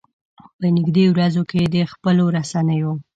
[0.57, 2.91] په نږدې ورځو کې یې د خپلو رسنيو.